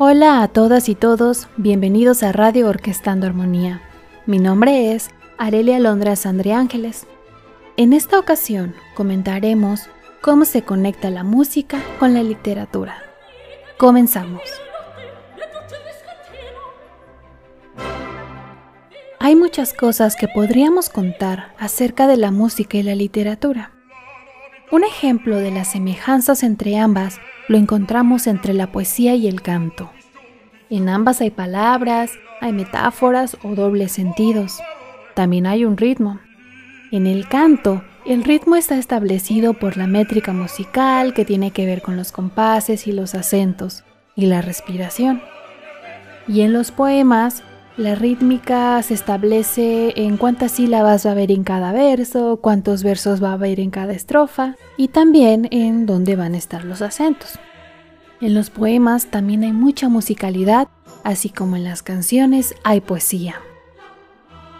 Hola 0.00 0.44
a 0.44 0.46
todas 0.46 0.88
y 0.88 0.94
todos, 0.94 1.48
bienvenidos 1.56 2.22
a 2.22 2.30
Radio 2.30 2.68
Orquestando 2.68 3.26
Armonía. 3.26 3.82
Mi 4.26 4.38
nombre 4.38 4.92
es 4.92 5.10
Arelia 5.38 5.80
Londra 5.80 6.14
Sandre 6.14 6.52
Ángeles. 6.52 7.08
En 7.76 7.92
esta 7.92 8.16
ocasión 8.16 8.76
comentaremos 8.94 9.88
cómo 10.20 10.44
se 10.44 10.62
conecta 10.62 11.10
la 11.10 11.24
música 11.24 11.82
con 11.98 12.14
la 12.14 12.22
literatura. 12.22 13.02
Comenzamos. 13.76 14.42
Hay 19.18 19.34
muchas 19.34 19.72
cosas 19.74 20.14
que 20.14 20.28
podríamos 20.28 20.90
contar 20.90 21.56
acerca 21.58 22.06
de 22.06 22.18
la 22.18 22.30
música 22.30 22.78
y 22.78 22.84
la 22.84 22.94
literatura. 22.94 23.72
Un 24.70 24.84
ejemplo 24.84 25.38
de 25.38 25.50
las 25.50 25.72
semejanzas 25.72 26.44
entre 26.44 26.78
ambas 26.78 27.18
lo 27.48 27.56
encontramos 27.56 28.26
entre 28.26 28.54
la 28.54 28.70
poesía 28.70 29.14
y 29.14 29.26
el 29.26 29.42
canto. 29.42 29.90
En 30.70 30.88
ambas 30.88 31.20
hay 31.20 31.30
palabras, 31.30 32.12
hay 32.40 32.52
metáforas 32.52 33.36
o 33.42 33.54
dobles 33.54 33.92
sentidos. 33.92 34.60
También 35.14 35.46
hay 35.46 35.64
un 35.64 35.76
ritmo. 35.76 36.20
En 36.92 37.06
el 37.06 37.26
canto, 37.26 37.82
el 38.06 38.22
ritmo 38.22 38.56
está 38.56 38.78
establecido 38.78 39.54
por 39.54 39.76
la 39.76 39.86
métrica 39.86 40.32
musical 40.32 41.14
que 41.14 41.24
tiene 41.24 41.50
que 41.50 41.66
ver 41.66 41.82
con 41.82 41.96
los 41.96 42.12
compases 42.12 42.86
y 42.86 42.92
los 42.92 43.14
acentos 43.14 43.82
y 44.14 44.26
la 44.26 44.42
respiración. 44.42 45.22
Y 46.26 46.42
en 46.42 46.52
los 46.52 46.70
poemas, 46.70 47.42
la 47.78 47.94
rítmica 47.94 48.82
se 48.82 48.92
establece 48.92 49.92
en 49.96 50.16
cuántas 50.16 50.52
sílabas 50.52 51.06
va 51.06 51.10
a 51.10 51.12
haber 51.12 51.30
en 51.30 51.44
cada 51.44 51.72
verso, 51.72 52.40
cuántos 52.42 52.82
versos 52.82 53.22
va 53.22 53.30
a 53.30 53.34
haber 53.34 53.60
en 53.60 53.70
cada 53.70 53.92
estrofa 53.92 54.56
y 54.76 54.88
también 54.88 55.46
en 55.52 55.86
dónde 55.86 56.16
van 56.16 56.34
a 56.34 56.38
estar 56.38 56.64
los 56.64 56.82
acentos. 56.82 57.38
En 58.20 58.34
los 58.34 58.50
poemas 58.50 59.06
también 59.06 59.44
hay 59.44 59.52
mucha 59.52 59.88
musicalidad, 59.88 60.66
así 61.04 61.28
como 61.28 61.54
en 61.54 61.62
las 61.62 61.84
canciones 61.84 62.56
hay 62.64 62.80
poesía. 62.80 63.36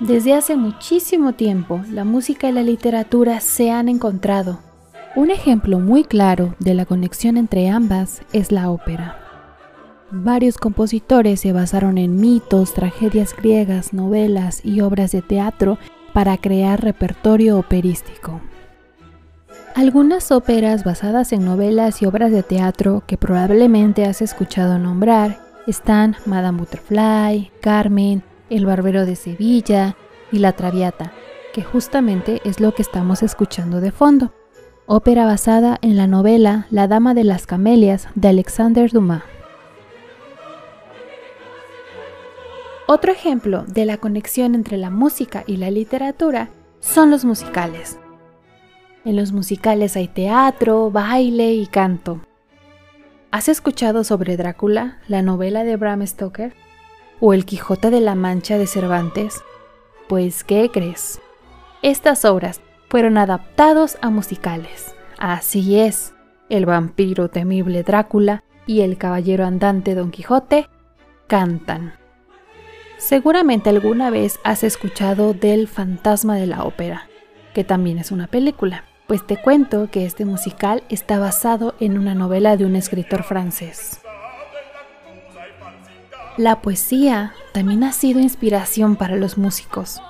Desde 0.00 0.32
hace 0.32 0.56
muchísimo 0.56 1.34
tiempo, 1.34 1.82
la 1.90 2.04
música 2.04 2.48
y 2.48 2.52
la 2.52 2.62
literatura 2.62 3.40
se 3.40 3.70
han 3.70 3.90
encontrado. 3.90 4.58
Un 5.16 5.30
ejemplo 5.30 5.78
muy 5.78 6.04
claro 6.04 6.54
de 6.60 6.72
la 6.72 6.86
conexión 6.86 7.36
entre 7.36 7.68
ambas 7.68 8.22
es 8.32 8.50
la 8.50 8.70
ópera. 8.70 9.21
Varios 10.14 10.58
compositores 10.58 11.40
se 11.40 11.54
basaron 11.54 11.96
en 11.96 12.20
mitos, 12.20 12.74
tragedias 12.74 13.34
griegas, 13.34 13.94
novelas 13.94 14.62
y 14.62 14.82
obras 14.82 15.10
de 15.10 15.22
teatro 15.22 15.78
para 16.12 16.36
crear 16.36 16.84
repertorio 16.84 17.58
operístico. 17.58 18.42
Algunas 19.74 20.30
óperas 20.30 20.84
basadas 20.84 21.32
en 21.32 21.46
novelas 21.46 22.02
y 22.02 22.04
obras 22.04 22.30
de 22.30 22.42
teatro 22.42 23.02
que 23.06 23.16
probablemente 23.16 24.04
has 24.04 24.20
escuchado 24.20 24.78
nombrar 24.78 25.40
están 25.66 26.16
Madame 26.26 26.58
Butterfly, 26.58 27.50
Carmen, 27.62 28.22
El 28.50 28.66
Barbero 28.66 29.06
de 29.06 29.16
Sevilla 29.16 29.96
y 30.30 30.40
La 30.40 30.52
Traviata, 30.52 31.12
que 31.54 31.62
justamente 31.62 32.42
es 32.44 32.60
lo 32.60 32.74
que 32.74 32.82
estamos 32.82 33.22
escuchando 33.22 33.80
de 33.80 33.92
fondo. 33.92 34.34
Ópera 34.84 35.24
basada 35.24 35.78
en 35.80 35.96
la 35.96 36.06
novela 36.06 36.66
La 36.68 36.86
Dama 36.86 37.14
de 37.14 37.24
las 37.24 37.46
Camelias 37.46 38.08
de 38.14 38.28
Alexander 38.28 38.90
Dumas. 38.90 39.22
Otro 42.94 43.10
ejemplo 43.10 43.64
de 43.66 43.86
la 43.86 43.96
conexión 43.96 44.54
entre 44.54 44.76
la 44.76 44.90
música 44.90 45.44
y 45.46 45.56
la 45.56 45.70
literatura 45.70 46.50
son 46.80 47.10
los 47.10 47.24
musicales. 47.24 47.98
En 49.06 49.16
los 49.16 49.32
musicales 49.32 49.96
hay 49.96 50.08
teatro, 50.08 50.90
baile 50.90 51.54
y 51.54 51.66
canto. 51.66 52.20
¿Has 53.30 53.48
escuchado 53.48 54.04
sobre 54.04 54.36
Drácula, 54.36 54.98
la 55.08 55.22
novela 55.22 55.64
de 55.64 55.76
Bram 55.76 56.06
Stoker? 56.06 56.52
¿O 57.18 57.32
El 57.32 57.46
Quijote 57.46 57.88
de 57.88 58.02
la 58.02 58.14
Mancha 58.14 58.58
de 58.58 58.66
Cervantes? 58.66 59.40
Pues, 60.06 60.44
¿qué 60.44 60.70
crees? 60.70 61.18
Estas 61.80 62.26
obras 62.26 62.60
fueron 62.90 63.16
adaptados 63.16 63.96
a 64.02 64.10
musicales. 64.10 64.94
Así 65.16 65.80
es, 65.80 66.12
el 66.50 66.66
vampiro 66.66 67.30
temible 67.30 67.84
Drácula 67.84 68.44
y 68.66 68.82
el 68.82 68.98
caballero 68.98 69.46
andante 69.46 69.94
Don 69.94 70.10
Quijote 70.10 70.68
cantan. 71.26 72.01
Seguramente 73.02 73.68
alguna 73.68 74.10
vez 74.10 74.38
has 74.44 74.62
escuchado 74.62 75.34
del 75.34 75.66
Fantasma 75.66 76.36
de 76.36 76.46
la 76.46 76.62
Ópera, 76.62 77.08
que 77.52 77.64
también 77.64 77.98
es 77.98 78.12
una 78.12 78.28
película, 78.28 78.84
pues 79.08 79.26
te 79.26 79.36
cuento 79.36 79.90
que 79.90 80.06
este 80.06 80.24
musical 80.24 80.84
está 80.88 81.18
basado 81.18 81.74
en 81.80 81.98
una 81.98 82.14
novela 82.14 82.56
de 82.56 82.64
un 82.64 82.76
escritor 82.76 83.24
francés. 83.24 84.00
La 86.36 86.62
poesía 86.62 87.34
también 87.52 87.82
ha 87.82 87.90
sido 87.92 88.20
inspiración 88.20 88.94
para 88.94 89.16
los 89.16 89.36
músicos. 89.36 90.00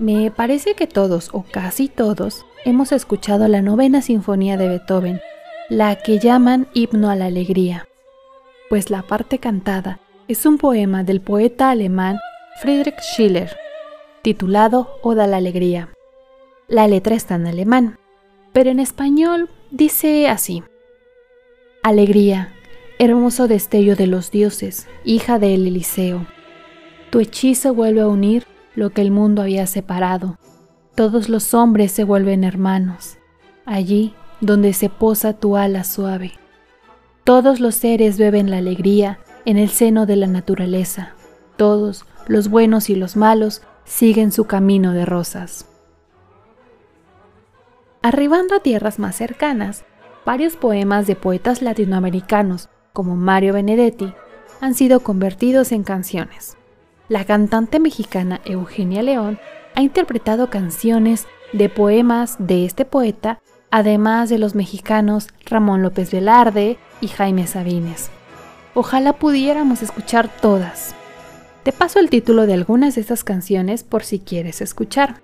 Me 0.00 0.32
parece 0.32 0.74
que 0.74 0.88
todos 0.88 1.30
o 1.32 1.44
casi 1.44 1.86
todos 1.86 2.46
hemos 2.64 2.90
escuchado 2.90 3.46
la 3.46 3.62
novena 3.62 4.02
sinfonía 4.02 4.56
de 4.56 4.68
Beethoven, 4.68 5.20
la 5.68 5.94
que 5.94 6.18
llaman 6.18 6.66
himno 6.74 7.10
a 7.10 7.14
la 7.14 7.26
alegría, 7.26 7.86
pues 8.68 8.90
la 8.90 9.02
parte 9.02 9.38
cantada 9.38 10.00
es 10.28 10.44
un 10.44 10.58
poema 10.58 11.04
del 11.04 11.20
poeta 11.20 11.70
alemán 11.70 12.18
Friedrich 12.60 12.98
Schiller, 13.00 13.56
titulado 14.22 14.98
Oda 15.02 15.24
a 15.24 15.26
la 15.26 15.36
Alegría. 15.36 15.90
La 16.66 16.88
letra 16.88 17.14
está 17.14 17.36
en 17.36 17.46
alemán, 17.46 17.98
pero 18.52 18.70
en 18.70 18.80
español 18.80 19.48
dice 19.70 20.28
así. 20.28 20.64
Alegría, 21.84 22.52
hermoso 22.98 23.46
destello 23.46 23.94
de 23.94 24.08
los 24.08 24.32
dioses, 24.32 24.88
hija 25.04 25.38
del 25.38 25.68
Eliseo. 25.68 26.26
Tu 27.10 27.20
hechizo 27.20 27.72
vuelve 27.72 28.00
a 28.00 28.08
unir 28.08 28.46
lo 28.74 28.90
que 28.90 29.02
el 29.02 29.12
mundo 29.12 29.42
había 29.42 29.66
separado. 29.68 30.38
Todos 30.96 31.28
los 31.28 31.54
hombres 31.54 31.92
se 31.92 32.02
vuelven 32.02 32.42
hermanos, 32.42 33.18
allí 33.64 34.12
donde 34.40 34.72
se 34.72 34.88
posa 34.88 35.34
tu 35.34 35.56
ala 35.56 35.84
suave. 35.84 36.32
Todos 37.22 37.60
los 37.60 37.76
seres 37.76 38.18
beben 38.18 38.50
la 38.50 38.58
alegría 38.58 39.20
en 39.46 39.56
el 39.56 39.70
seno 39.70 40.04
de 40.04 40.16
la 40.16 40.26
naturaleza. 40.26 41.14
Todos, 41.56 42.04
los 42.26 42.48
buenos 42.48 42.90
y 42.90 42.96
los 42.96 43.16
malos, 43.16 43.62
siguen 43.84 44.32
su 44.32 44.44
camino 44.44 44.92
de 44.92 45.06
rosas. 45.06 45.66
Arribando 48.02 48.56
a 48.56 48.60
tierras 48.60 48.98
más 48.98 49.16
cercanas, 49.16 49.84
varios 50.26 50.56
poemas 50.56 51.06
de 51.06 51.16
poetas 51.16 51.62
latinoamericanos, 51.62 52.68
como 52.92 53.16
Mario 53.16 53.54
Benedetti, 53.54 54.12
han 54.60 54.74
sido 54.74 55.00
convertidos 55.00 55.72
en 55.72 55.84
canciones. 55.84 56.56
La 57.08 57.24
cantante 57.24 57.78
mexicana 57.78 58.40
Eugenia 58.44 59.02
León 59.02 59.38
ha 59.76 59.82
interpretado 59.82 60.50
canciones 60.50 61.26
de 61.52 61.68
poemas 61.68 62.36
de 62.38 62.64
este 62.64 62.84
poeta, 62.84 63.40
además 63.70 64.28
de 64.28 64.38
los 64.38 64.56
mexicanos 64.56 65.28
Ramón 65.44 65.82
López 65.82 66.10
Velarde 66.10 66.78
y 67.00 67.08
Jaime 67.08 67.46
Sabines. 67.46 68.10
Ojalá 68.78 69.14
pudiéramos 69.14 69.80
escuchar 69.80 70.28
todas. 70.28 70.94
Te 71.62 71.72
paso 71.72 71.98
el 71.98 72.10
título 72.10 72.44
de 72.44 72.52
algunas 72.52 72.94
de 72.94 73.00
estas 73.00 73.24
canciones 73.24 73.82
por 73.82 74.04
si 74.04 74.18
quieres 74.18 74.60
escuchar. 74.60 75.22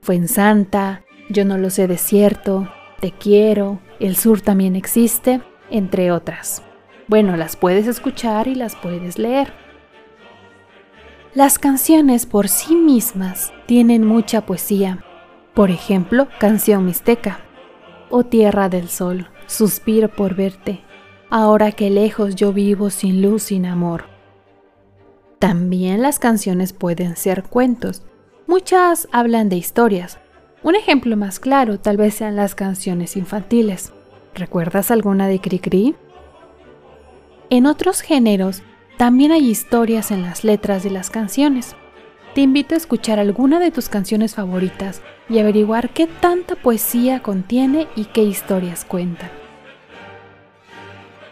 Fue 0.00 0.14
en 0.14 0.26
Santa, 0.26 1.04
Yo 1.28 1.44
no 1.44 1.58
lo 1.58 1.68
sé 1.68 1.86
de 1.86 1.98
cierto, 1.98 2.72
Te 2.98 3.12
quiero, 3.12 3.80
El 4.00 4.16
sur 4.16 4.40
también 4.40 4.74
existe, 4.74 5.42
entre 5.70 6.12
otras. 6.12 6.62
Bueno, 7.08 7.36
las 7.36 7.56
puedes 7.56 7.86
escuchar 7.86 8.48
y 8.48 8.54
las 8.54 8.74
puedes 8.74 9.18
leer. 9.18 9.52
Las 11.34 11.58
canciones 11.58 12.24
por 12.24 12.48
sí 12.48 12.74
mismas 12.74 13.52
tienen 13.66 14.02
mucha 14.02 14.46
poesía. 14.46 15.04
Por 15.52 15.70
ejemplo, 15.70 16.26
Canción 16.38 16.86
Mixteca 16.86 17.40
o 18.08 18.24
Tierra 18.24 18.70
del 18.70 18.88
Sol, 18.88 19.28
Suspiro 19.46 20.08
por 20.08 20.34
verte, 20.34 20.80
ahora 21.32 21.72
que 21.72 21.88
lejos 21.88 22.36
yo 22.36 22.52
vivo 22.52 22.90
sin 22.90 23.22
luz, 23.22 23.44
sin 23.44 23.64
amor. 23.64 24.04
También 25.38 26.02
las 26.02 26.18
canciones 26.18 26.74
pueden 26.74 27.16
ser 27.16 27.42
cuentos. 27.42 28.02
Muchas 28.46 29.08
hablan 29.12 29.48
de 29.48 29.56
historias. 29.56 30.18
Un 30.62 30.74
ejemplo 30.74 31.16
más 31.16 31.40
claro 31.40 31.80
tal 31.80 31.96
vez 31.96 32.16
sean 32.16 32.36
las 32.36 32.54
canciones 32.54 33.16
infantiles. 33.16 33.94
¿Recuerdas 34.34 34.90
alguna 34.90 35.26
de 35.26 35.40
Cricri? 35.40 35.96
En 37.48 37.64
otros 37.64 38.02
géneros 38.02 38.62
también 38.98 39.32
hay 39.32 39.48
historias 39.48 40.10
en 40.10 40.20
las 40.20 40.44
letras 40.44 40.82
de 40.82 40.90
las 40.90 41.08
canciones. 41.08 41.76
Te 42.34 42.42
invito 42.42 42.74
a 42.74 42.78
escuchar 42.78 43.18
alguna 43.18 43.58
de 43.58 43.70
tus 43.70 43.88
canciones 43.88 44.34
favoritas 44.34 45.00
y 45.30 45.38
averiguar 45.38 45.94
qué 45.94 46.06
tanta 46.06 46.56
poesía 46.56 47.22
contiene 47.22 47.88
y 47.96 48.04
qué 48.04 48.22
historias 48.22 48.84
cuentan. 48.84 49.41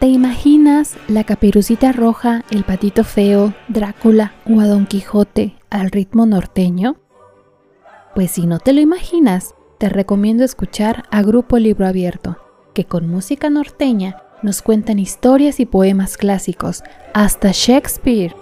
¿Te 0.01 0.07
imaginas 0.07 0.97
la 1.07 1.23
caperucita 1.25 1.91
roja, 1.91 2.43
el 2.49 2.63
patito 2.63 3.03
feo, 3.03 3.53
Drácula 3.67 4.33
o 4.49 4.59
a 4.59 4.65
Don 4.65 4.87
Quijote 4.87 5.53
al 5.69 5.91
ritmo 5.91 6.25
norteño? 6.25 6.95
Pues 8.15 8.31
si 8.31 8.47
no 8.47 8.57
te 8.57 8.73
lo 8.73 8.81
imaginas, 8.81 9.53
te 9.77 9.89
recomiendo 9.89 10.43
escuchar 10.43 11.03
a 11.11 11.21
Grupo 11.21 11.59
Libro 11.59 11.85
Abierto, 11.85 12.37
que 12.73 12.85
con 12.85 13.07
música 13.09 13.51
norteña 13.51 14.17
nos 14.41 14.63
cuentan 14.63 14.97
historias 14.97 15.59
y 15.59 15.67
poemas 15.67 16.17
clásicos, 16.17 16.81
hasta 17.13 17.51
Shakespeare. 17.53 18.35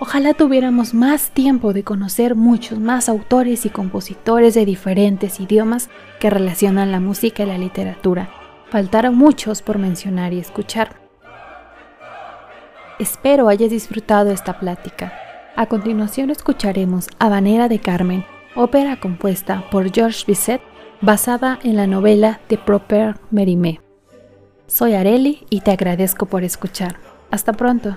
Ojalá 0.00 0.32
tuviéramos 0.32 0.94
más 0.94 1.28
tiempo 1.28 1.74
de 1.74 1.84
conocer 1.84 2.36
muchos 2.36 2.80
más 2.80 3.10
autores 3.10 3.66
y 3.66 3.68
compositores 3.68 4.54
de 4.54 4.64
diferentes 4.64 5.40
idiomas 5.40 5.90
que 6.20 6.30
relacionan 6.30 6.90
la 6.90 7.00
música 7.00 7.42
y 7.42 7.46
la 7.46 7.58
literatura. 7.58 8.39
Faltaron 8.70 9.16
muchos 9.16 9.62
por 9.62 9.78
mencionar 9.78 10.32
y 10.32 10.38
escuchar. 10.38 10.94
Espero 13.00 13.48
hayas 13.48 13.70
disfrutado 13.70 14.30
esta 14.30 14.60
plática. 14.60 15.12
A 15.56 15.66
continuación 15.66 16.30
escucharemos 16.30 17.08
Habanera 17.18 17.68
de 17.68 17.80
Carmen, 17.80 18.24
ópera 18.54 19.00
compuesta 19.00 19.64
por 19.70 19.92
Georges 19.92 20.24
Bizet 20.24 20.60
basada 21.00 21.58
en 21.64 21.76
la 21.76 21.86
novela 21.86 22.40
de 22.48 22.58
Proper 22.58 23.16
Mérimée. 23.30 23.80
Soy 24.66 24.94
Areli 24.94 25.46
y 25.50 25.62
te 25.62 25.72
agradezco 25.72 26.26
por 26.26 26.44
escuchar. 26.44 26.96
Hasta 27.30 27.52
pronto. 27.54 27.96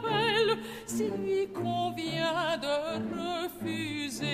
Lui 1.09 1.47
convient 1.53 2.57
de 2.57 2.75
refuser 3.15 4.27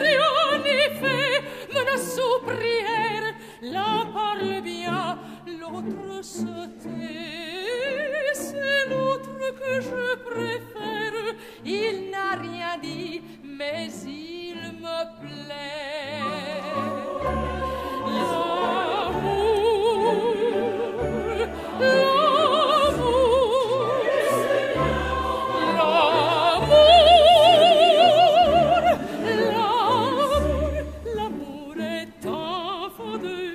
Rien 0.00 0.58
n'est 0.64 0.94
fait, 1.00 1.42
menace 1.72 2.18
ou 2.18 2.44
prière 2.44 3.34
L'un 3.62 4.06
parle 4.12 4.62
bien, 4.62 5.18
l'autre 5.46 6.22
se 6.22 6.66
tait. 6.82 8.32
C'est 8.32 8.88
l'autre 8.88 9.36
que 9.60 9.80
je 9.80 10.16
préfère. 10.30 11.34
Il 11.64 12.10
n'a 12.10 12.36
rien 12.40 12.78
dit, 12.80 13.20
mais 13.42 13.88
il 14.06 14.78
me 14.80 14.98
plaît 15.20 15.77